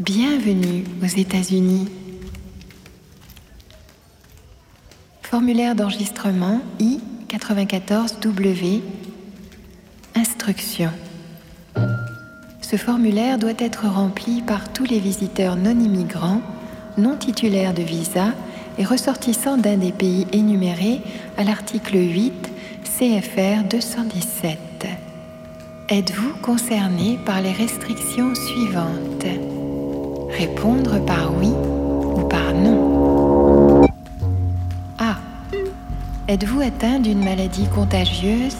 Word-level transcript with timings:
Bienvenue 0.00 0.84
aux 1.02 1.06
États-Unis. 1.06 1.88
Formulaire 5.22 5.74
d'enregistrement 5.74 6.60
I-94W. 6.78 8.80
Instruction. 10.14 10.90
Ce 12.62 12.76
formulaire 12.76 13.38
doit 13.38 13.58
être 13.58 13.88
rempli 13.88 14.40
par 14.42 14.72
tous 14.72 14.84
les 14.84 15.00
visiteurs 15.00 15.56
non 15.56 15.80
immigrants, 15.80 16.42
non 16.96 17.16
titulaires 17.16 17.74
de 17.74 17.82
visa 17.82 18.34
et 18.78 18.84
ressortissants 18.84 19.56
d'un 19.56 19.78
des 19.78 19.90
pays 19.90 20.28
énumérés 20.32 21.00
à 21.36 21.42
l'article 21.42 21.96
8 21.96 22.32
CFR 22.84 23.64
217. 23.68 24.58
Êtes-vous 25.88 26.34
concerné 26.40 27.18
par 27.26 27.42
les 27.42 27.52
restrictions 27.52 28.32
suivantes? 28.36 29.47
Répondre 30.30 30.98
par 31.04 31.32
oui 31.38 31.48
ou 31.50 32.20
par 32.28 32.52
non. 32.54 33.86
A. 34.98 35.16
Êtes-vous 36.28 36.60
atteint 36.60 36.98
d'une 37.00 37.24
maladie 37.24 37.66
contagieuse, 37.66 38.56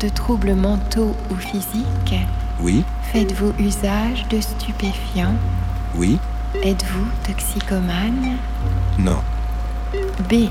de 0.00 0.08
troubles 0.08 0.54
mentaux 0.54 1.14
ou 1.30 1.34
physiques? 1.36 2.14
Oui, 2.60 2.84
Faites-vous 3.12 3.52
usage 3.58 4.26
de 4.30 4.40
stupéfiants? 4.40 5.34
Oui, 5.96 6.18
Êtes-vous 6.62 7.06
toxicomane? 7.26 8.36
Non, 8.98 9.18
B. 10.30 10.48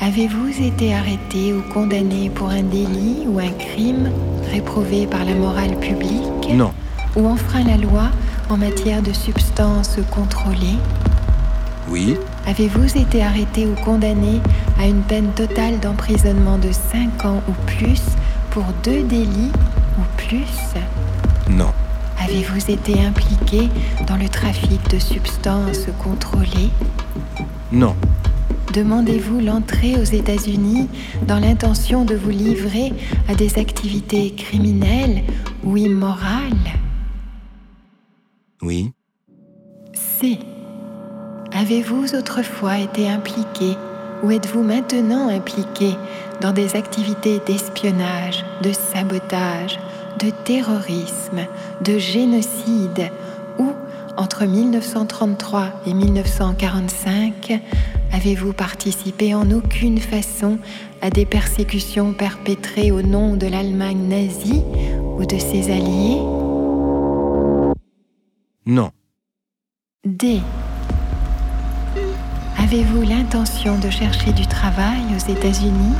Avez-vous 0.00 0.62
été 0.62 0.94
arrêté 0.94 1.52
ou 1.52 1.62
condamné 1.72 2.30
pour 2.30 2.48
un 2.50 2.62
délit 2.62 3.24
ou 3.26 3.38
un 3.38 3.50
crime 3.50 4.10
réprouvé 4.50 5.06
par 5.06 5.24
la 5.24 5.34
morale 5.34 5.76
publique? 5.80 6.22
Non, 6.52 6.72
ou 7.16 7.26
enfreint 7.26 7.64
la 7.64 7.76
loi 7.76 8.10
en 8.50 8.56
matière 8.56 9.02
de 9.02 9.12
substances 9.12 9.96
contrôlées. 10.10 10.78
Oui, 11.88 12.16
Avez-vous 12.46 12.96
été 12.96 13.22
arrêté 13.22 13.66
ou 13.66 13.74
condamné 13.84 14.40
à 14.78 14.86
une 14.86 15.02
peine 15.02 15.30
totale 15.32 15.80
d'emprisonnement 15.80 16.58
de 16.58 16.70
5 16.72 17.24
ans 17.24 17.42
ou 17.48 17.52
plus 17.66 18.02
pour 18.50 18.64
deux 18.82 19.02
délits 19.02 19.52
ou 19.98 20.02
plus? 20.16 20.46
Non, 21.50 21.72
Avez-vous 22.22 22.70
été 22.70 23.04
impliqué 23.04 23.68
dans 24.06 24.16
le 24.16 24.28
trafic 24.28 24.80
de 24.90 24.98
substances 24.98 25.86
contrôlées? 26.02 26.70
Non, 27.72 27.94
Demandez-vous 28.74 29.40
l'entrée 29.40 29.96
aux 29.96 30.04
États-Unis 30.04 30.88
dans 31.26 31.38
l'intention 31.38 32.04
de 32.04 32.14
vous 32.14 32.30
livrer 32.30 32.92
à 33.28 33.34
des 33.34 33.58
activités 33.58 34.32
criminelles 34.32 35.22
ou 35.64 35.76
immorales? 35.78 36.77
Oui, 38.62 38.92
C. 39.94 40.38
Avez-vous 41.52 42.14
autrefois 42.14 42.78
été 42.78 43.08
impliqué 43.08 43.76
ou 44.22 44.30
êtes-vous 44.30 44.62
maintenant 44.62 45.28
impliqué 45.28 45.96
dans 46.40 46.52
des 46.52 46.76
activités 46.76 47.40
d'espionnage, 47.46 48.44
de 48.62 48.72
sabotage, 48.72 49.78
de 50.18 50.30
terrorisme, 50.44 51.46
de 51.84 51.98
génocide 51.98 53.10
ou, 53.58 53.72
entre 54.16 54.44
1933 54.44 55.82
et 55.86 55.94
1945, 55.94 57.60
avez-vous 58.12 58.52
participé 58.52 59.34
en 59.34 59.50
aucune 59.50 59.98
façon 59.98 60.58
à 61.00 61.10
des 61.10 61.26
persécutions 61.26 62.12
perpétrées 62.12 62.90
au 62.90 63.02
nom 63.02 63.36
de 63.36 63.46
l'Allemagne 63.46 64.08
nazie 64.08 64.64
ou 65.16 65.24
de 65.24 65.38
ses 65.38 65.70
alliés? 65.70 66.37
Non, 68.68 68.90
D. 70.04 70.42
Avez-vous 72.62 73.00
l'intention 73.00 73.78
de 73.78 73.88
chercher 73.88 74.34
du 74.34 74.46
travail 74.46 75.00
aux 75.16 75.32
États-Unis? 75.32 75.94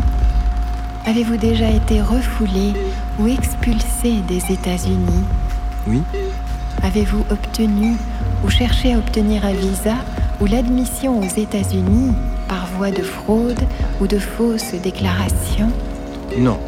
Avez-vous 1.07 1.39
déjà 1.39 1.71
été 1.71 2.03
refoulé 2.03 2.75
ou 3.19 3.27
expulsé 3.27 4.17
des 4.29 4.53
États-Unis? 4.53 5.25
Oui, 5.87 6.03
Avez-vous 6.83 7.25
obtenu 7.31 7.97
ou 8.45 8.51
cherché 8.51 8.93
à 8.93 8.99
obtenir 8.99 9.47
un 9.47 9.55
visa 9.55 9.95
ou 10.39 10.45
l'admission 10.45 11.21
aux 11.21 11.39
États-Unis 11.41 12.13
par 12.49 12.67
voie 12.77 12.91
de 12.91 13.03
fraude 13.03 13.61
ou 13.99 14.07
de 14.07 14.19
fausses 14.19 14.75
déclarations 14.75 15.73
non, 16.37 16.61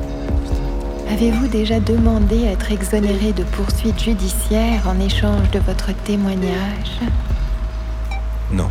Avez-vous 1.11 1.49
déjà 1.49 1.81
demandé 1.81 2.47
à 2.47 2.53
être 2.53 2.73
exonéré 2.73 3.33
de 3.33 3.43
poursuites 3.43 4.03
judiciaires 4.03 4.89
en 4.89 4.99
échange 5.01 5.51
de 5.51 5.59
votre 5.59 5.93
témoignage? 6.05 7.01
Non, 8.53 8.71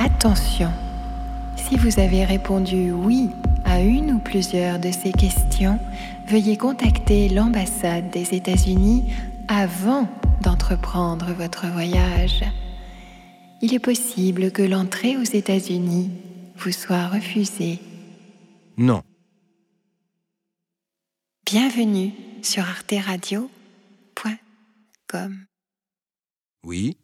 Attention, 0.00 0.70
si 1.56 1.76
vous 1.76 1.98
avez 1.98 2.24
répondu 2.24 2.92
oui 2.92 3.30
à 3.64 3.80
une 3.80 4.12
ou 4.12 4.18
plusieurs 4.18 4.78
de 4.78 4.90
ces 4.90 5.10
questions, 5.10 5.78
veuillez 6.28 6.56
contacter 6.56 7.28
l'ambassade 7.28 8.10
des 8.10 8.34
États-Unis 8.34 9.12
avant 9.48 10.08
d'entreprendre 10.40 11.26
votre 11.36 11.66
voyage. 11.66 12.44
Il 13.60 13.74
est 13.74 13.80
possible 13.80 14.52
que 14.52 14.62
l'entrée 14.62 15.16
aux 15.16 15.22
États-Unis 15.22 16.10
vous 16.56 16.72
soit 16.72 17.06
refusée. 17.08 17.80
Non, 18.78 19.02
Bienvenue 21.44 22.12
sur 22.42 22.62
arteradio.com. 22.62 25.46
oui, 26.64 26.97